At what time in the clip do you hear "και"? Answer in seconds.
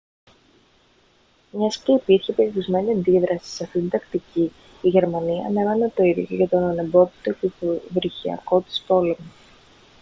1.83-1.91, 6.25-6.35